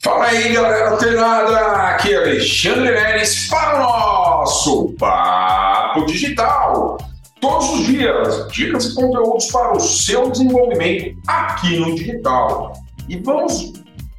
[0.00, 1.58] Fala aí, galera antenada!
[1.88, 6.98] Aqui é Alexandre Neres para o nosso Papo Digital.
[7.40, 12.74] Todos os dias, dicas e conteúdos para o seu desenvolvimento aqui no digital.
[13.08, 13.72] E vamos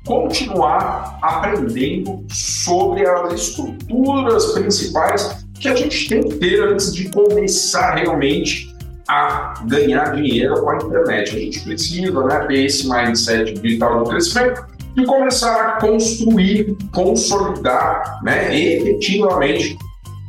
[0.06, 7.96] continuar aprendendo sobre as estruturas principais que a gente tem que ter antes de começar
[7.96, 8.76] realmente
[9.08, 11.38] a ganhar dinheiro com a internet.
[11.38, 14.69] A gente precisa né, ter esse mindset digital do crescimento
[15.00, 19.78] e começar a construir, consolidar né, efetivamente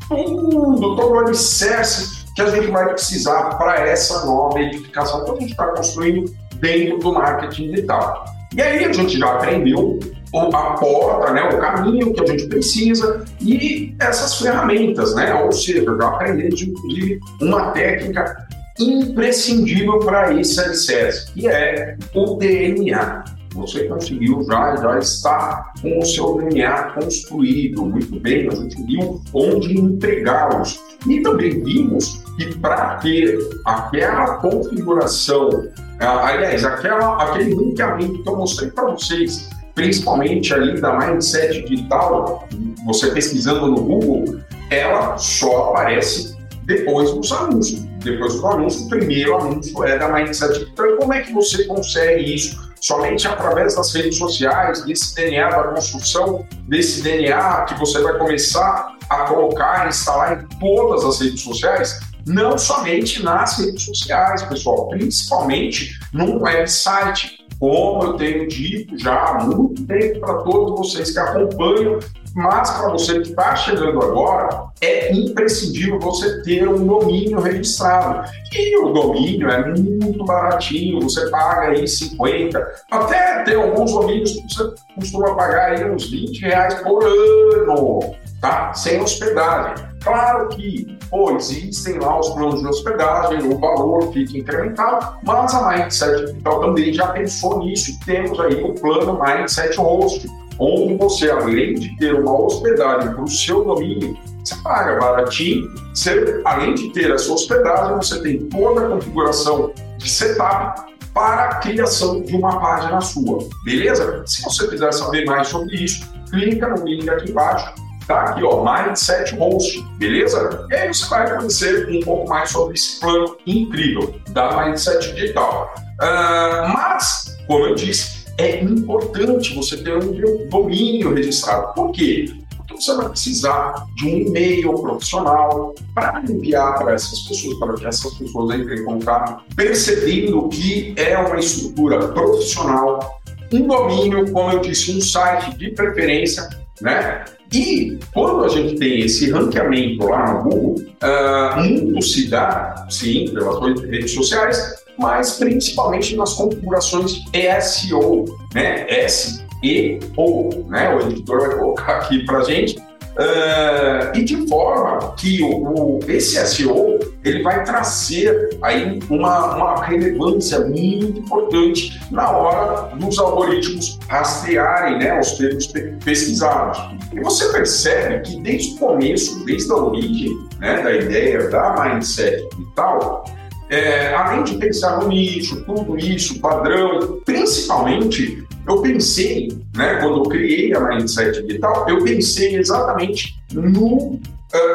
[0.09, 5.35] tudo, todo o alicerce que a gente vai precisar para essa nova edificação que a
[5.35, 8.25] gente está construindo dentro do marketing digital.
[8.55, 9.99] E aí a gente já aprendeu
[10.33, 15.35] a porta, né, o caminho que a gente precisa e essas ferramentas, né?
[15.35, 18.49] Ou seja, já aprendemos inclusive uma técnica
[18.79, 23.25] imprescindível para esse alicerce, que é o DNA.
[23.55, 28.49] Você conseguiu já, já está com o seu DNA construído muito bem.
[28.49, 30.81] A gente viu onde entregá-los.
[31.07, 38.71] E também vimos que para ter aquela configuração, aliás, aquela, aquele linkamento que eu mostrei
[38.71, 42.47] para vocês, principalmente ali da Mindset Digital,
[42.85, 44.41] você pesquisando no Google,
[44.71, 47.81] ela só aparece depois dos anúncios.
[48.03, 50.69] Depois do anúncio, o primeiro anúncio é da Mindset.
[50.73, 52.70] Então, como é que você consegue isso?
[52.81, 58.97] Somente através das redes sociais, desse DNA da construção, desse DNA que você vai começar
[59.09, 65.99] a colocar, instalar em todas as redes sociais, não somente nas redes sociais, pessoal, principalmente
[66.13, 71.99] num website, como eu tenho dito já há muito tempo para todos vocês que acompanham
[72.35, 78.29] mas para você que está chegando agora, é imprescindível você ter um domínio registrado.
[78.53, 84.55] E o domínio é muito baratinho, você paga aí 50, até tem alguns domínios que
[84.55, 88.73] você costuma pagar aí uns 20 reais por ano, tá?
[88.75, 89.85] Sem hospedagem.
[90.03, 95.69] Claro que pô, existem lá os planos de hospedagem, o valor fica incrementado, mas a
[95.69, 97.99] Mindset Digital também já pensou nisso.
[98.07, 100.27] Temos aí o plano Mindset Host,
[100.61, 105.69] onde você, além de ter uma hospedagem para o seu domínio, você paga baratinho.
[105.95, 111.55] Você, além de ter essa hospedagem, você tem toda a configuração de setup para a
[111.57, 114.23] criação de uma página sua, beleza?
[114.27, 117.75] Se você quiser saber mais sobre isso, clica no link aqui embaixo,
[118.07, 120.67] tá aqui ó, Mindset Host, beleza?
[120.71, 125.75] E aí você vai conhecer um pouco mais sobre esse plano incrível da Mindset Digital.
[126.01, 131.75] Uh, mas, como eu disse, é importante você ter um domínio registrado.
[131.75, 132.33] Por quê?
[132.57, 137.87] Porque você vai precisar de um e-mail profissional para enviar para essas pessoas, para que
[137.87, 143.21] essas pessoas entrem em contato, percebendo que é uma estrutura profissional,
[143.53, 146.49] um domínio, como eu disse, um site de preferência,
[146.81, 147.25] né?
[147.53, 153.29] E quando a gente tem esse ranqueamento lá no Google, uh, muito se dá, sim,
[153.35, 157.25] pelas redes sociais, mas principalmente nas configurações
[157.63, 158.25] SEO,
[158.55, 158.87] né?
[158.89, 160.95] S-E-O, né?
[160.95, 162.79] O editor vai colocar aqui para gente.
[163.11, 169.85] Uh, e de forma que o, o, esse SEO ele vai trazer aí uma, uma
[169.85, 175.67] relevância muito importante na hora dos algoritmos rastrearem né, os termos
[176.05, 176.79] pesquisados.
[177.13, 182.49] E você percebe que desde o começo, desde a origem né, da ideia da mindset
[182.59, 183.25] e tal,
[183.71, 190.23] é, além de pensar no nicho, tudo isso, padrão, principalmente eu pensei, né, quando eu
[190.25, 194.21] criei a Mindset Digital, eu pensei exatamente no uh,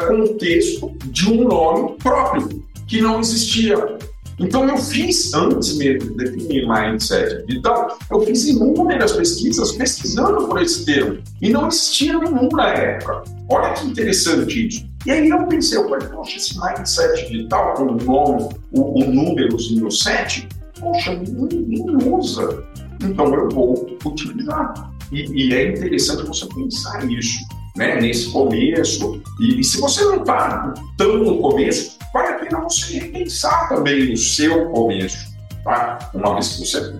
[0.08, 3.98] contexto de um nome próprio, que não existia.
[4.38, 10.60] Então eu fiz, antes mesmo de definir Mindset Digital, eu fiz inúmeras pesquisas pesquisando por
[10.60, 13.24] esse termo, e não existia nenhum na época.
[13.48, 14.86] Olha que interessante isso.
[15.04, 19.04] E aí eu pensei, eu falei, poxa, esse mindset digital com o nome, o, o
[19.04, 20.48] númerozinho 7,
[20.80, 22.64] poxa, ninguém usa.
[23.02, 24.92] Então eu vou utilizar.
[25.12, 27.38] E, e é interessante você pensar isso,
[27.76, 28.00] né?
[28.00, 29.22] Nesse começo.
[29.40, 34.12] E, e se você não está tão no começo, vale a pena você repensar também
[34.12, 36.10] o seu começo, tá?
[36.12, 36.96] Uma vez que você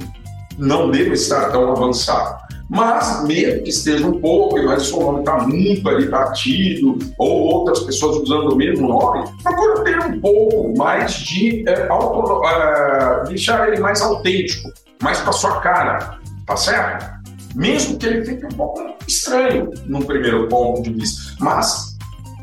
[0.58, 2.45] não deve estar tão avançado.
[2.68, 7.42] Mas, mesmo que esteja um pouco, mas o seu nome está muito ali batido, ou
[7.42, 13.24] outras pessoas usando o mesmo nome, procura ter um pouco mais de é, auto, é,
[13.28, 17.06] deixar ele mais autêntico, mais para sua cara, tá certo?
[17.54, 21.96] Mesmo que ele fique um pouco estranho no primeiro ponto de vista, mas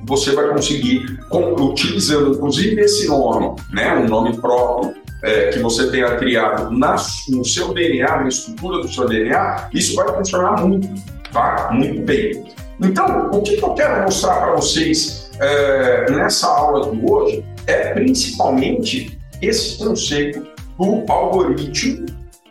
[0.05, 6.15] você vai conseguir, utilizando inclusive esse nome, né, um nome próprio, é, que você tenha
[6.17, 6.95] criado na,
[7.29, 10.87] no seu DNA, na estrutura do seu DNA, isso vai funcionar muito.
[11.31, 11.69] tá?
[11.71, 12.43] Muito bem.
[12.81, 19.17] Então, o que, eu quero mostrar para vocês é, nessa aula de hoje é principalmente
[19.41, 20.45] esse conceito
[20.77, 22.05] do algoritmo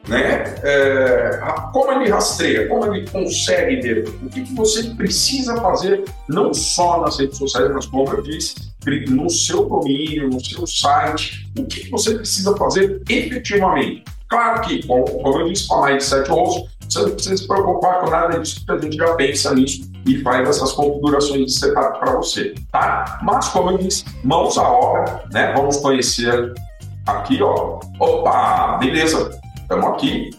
[0.09, 0.55] né?
[0.63, 1.41] É,
[1.73, 7.01] como ele rastreia, como ele consegue ver o que, que, você precisa fazer, não só
[7.01, 8.55] nas redes sociais, mas como eu disse,
[9.09, 14.05] no seu domínio, no seu site, o que, que você precisa fazer efetivamente.
[14.29, 18.11] Claro que, como, eu disse, com a Mindset Host, você não precisa se preocupar com
[18.11, 22.55] nada disso, porque a gente já pensa nisso e faz essas configurações separadas para você,
[22.73, 23.21] tá?
[23.23, 25.53] Mas, como eu disse, mãos à obra, né?
[25.55, 26.53] Vamos conhecer
[27.07, 27.79] aqui, ó.
[28.01, 30.31] Opa, beleza estamos aqui.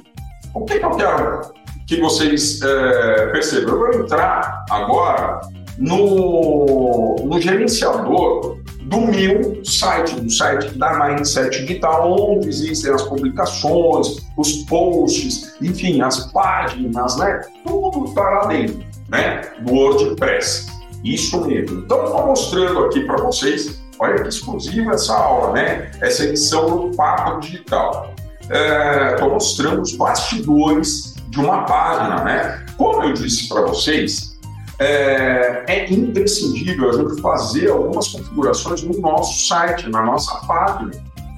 [0.53, 1.41] O que, que eu quero
[1.87, 3.73] que vocês é, percebam?
[3.73, 5.41] Eu vou entrar agora
[5.77, 14.27] no, no gerenciador do meu site, do site da Mindset Digital, onde existem as publicações,
[14.37, 17.41] os posts, enfim, as páginas, né?
[17.65, 19.41] Tudo está lá dentro, né?
[19.61, 20.67] Do WordPress.
[21.03, 21.79] Isso mesmo.
[21.79, 25.91] Então, estou mostrando aqui para vocês, olha que exclusiva essa aula, né?
[25.99, 28.13] Essa edição do Papo Digital
[28.53, 32.65] estou é, mostrando os bastidores de uma página, né?
[32.77, 34.37] Como eu disse para vocês,
[34.79, 40.91] é, é, imprescindível a gente fazer algumas configurações no nosso site, na nossa página,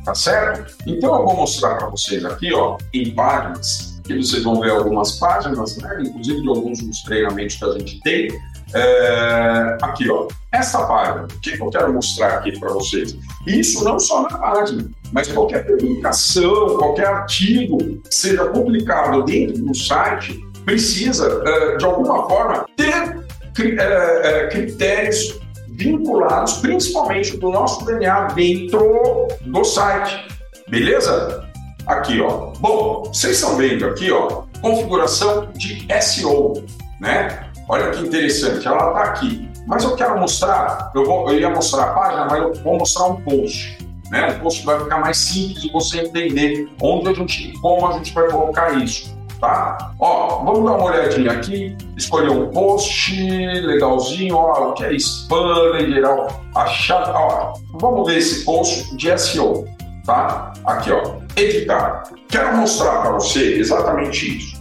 [0.04, 0.76] tá certo?
[0.86, 5.14] Então eu vou mostrar para vocês aqui, ó, em páginas, que vocês vão ver algumas
[5.14, 6.04] páginas, né?
[6.06, 8.28] Inclusive de alguns dos treinamentos que a gente tem.
[8.74, 13.16] É, aqui, ó, essa página, o que eu quero mostrar aqui para vocês?
[13.46, 19.76] Isso não só na página, mas qualquer publicação, qualquer artigo que seja publicado dentro do
[19.76, 25.40] site precisa, uh, de alguma forma, ter uh, critérios
[25.70, 30.26] vinculados, principalmente do nosso DNA dentro do site.
[30.70, 31.46] Beleza?
[31.86, 32.52] Aqui, ó.
[32.60, 36.66] Bom, vocês estão vendo aqui, ó, configuração de SEO,
[37.00, 37.45] né?
[37.68, 39.50] Olha que interessante, ela está aqui.
[39.66, 43.06] Mas eu quero mostrar, eu, vou, eu ia mostrar a página, mas eu vou mostrar
[43.08, 43.78] um post.
[44.12, 44.38] Né?
[44.38, 48.14] O post vai ficar mais simples de você entender onde a gente, como a gente
[48.14, 49.16] vai colocar isso.
[49.42, 49.92] Tá?
[50.00, 53.14] Ó, vamos dar uma olhadinha aqui, escolher um post
[53.62, 59.18] legalzinho, ó, o que é spam em geral, achar, ó, vamos ver esse post de
[59.20, 59.66] SEO,
[60.06, 60.54] tá?
[60.66, 62.04] Aqui, ó, editar.
[62.30, 64.55] Quero mostrar para você exatamente isso.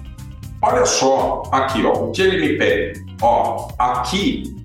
[0.67, 3.05] Olha só aqui, ó, o que ele me pede.
[3.21, 4.57] Ó, aqui,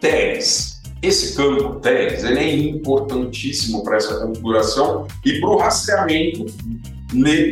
[0.00, 0.82] tags.
[1.00, 6.46] Esse campo tags ele é importantíssimo para essa configuração e para o rastreamento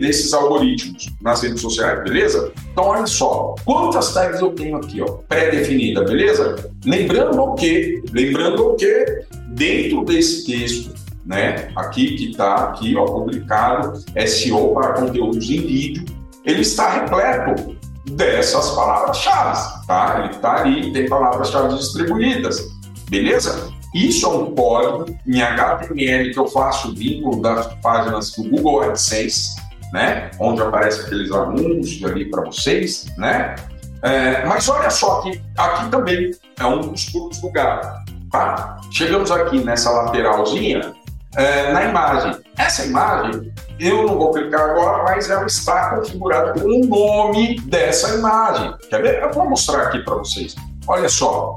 [0.01, 2.53] desses algoritmos nas redes sociais, beleza?
[2.73, 6.73] Então, olha só, quantas tags eu tenho aqui, ó, pré-definida, beleza?
[6.85, 10.93] Lembrando que, lembrando que dentro desse texto,
[11.25, 16.05] né, aqui que está aqui, ó, publicado, SEO para conteúdos em vídeo,
[16.45, 20.21] ele está repleto dessas palavras-chave, tá?
[20.21, 22.69] Ele está ali, tem palavras-chave distribuídas.
[23.09, 23.71] Beleza?
[23.95, 29.57] Isso é um código em HTML que eu faço vínculo das páginas do Google AdSense,
[29.93, 30.31] né?
[30.41, 33.55] Onde aparece aqueles anúncios ali para vocês, né?
[34.03, 37.87] É, mas olha só que aqui também é um dos pulos do gato,
[38.31, 38.81] tá?
[38.91, 40.95] Chegamos aqui nessa lateralzinha
[41.37, 42.41] é, na imagem.
[42.57, 48.15] Essa imagem, eu não vou clicar agora, mas ela está configurada com o nome dessa
[48.15, 48.75] imagem.
[48.89, 49.23] Quer ver?
[49.23, 50.55] Eu vou mostrar aqui para vocês.
[50.87, 51.55] Olha só.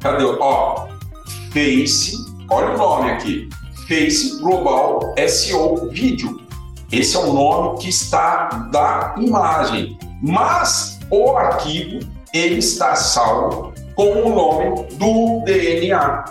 [0.00, 0.24] Cadê?
[0.24, 0.86] Ó,
[1.52, 2.14] Face,
[2.50, 3.48] olha o nome aqui,
[3.88, 6.40] Face Global SEO Vídeo.
[6.92, 14.22] Esse é o nome que está da imagem, mas o arquivo ele está salvo com
[14.22, 16.24] o nome do DNA.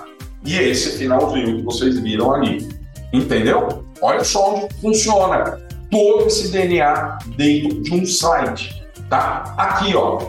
[0.45, 2.74] E esse finalzinho que vocês viram ali.
[3.13, 3.85] Entendeu?
[4.01, 5.59] Olha só onde funciona
[5.89, 9.53] todo esse DNA dentro de um site, tá?
[9.57, 10.19] Aqui, ó,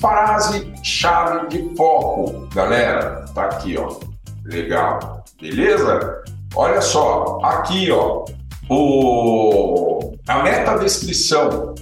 [0.00, 3.96] frase chave de foco, galera, tá aqui, ó.
[4.44, 5.24] Legal.
[5.40, 6.22] Beleza?
[6.54, 8.24] Olha só, aqui ó,
[8.70, 11.74] o, a meta descrição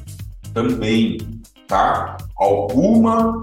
[0.52, 1.18] também,
[1.68, 2.16] tá?
[2.36, 3.42] Alguma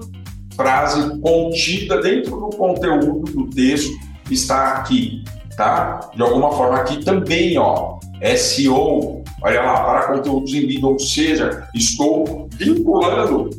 [0.56, 3.92] frase contida dentro do conteúdo do texto
[4.30, 5.24] está aqui,
[5.62, 6.10] tá?
[6.16, 8.00] De alguma forma aqui também, ó,
[8.36, 13.52] SEO, olha lá, para conteúdos em vídeo, ou seja, estou vinculando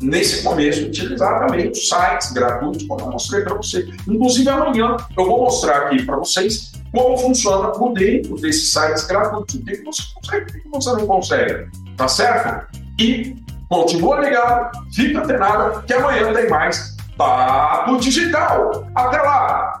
[0.00, 3.88] nesse começo, utilizar também os sites gratuitos, como eu mostrei para você.
[4.08, 9.54] Inclusive, amanhã eu vou mostrar aqui para vocês como funciona por dentro desses sites gratuitos.
[9.54, 12.66] O que você consegue, o que você não consegue, tá certo?
[12.98, 13.36] E
[13.70, 18.84] Continua ligado, fica antenado, que amanhã tem mais Papo Digital.
[18.96, 19.78] Até lá!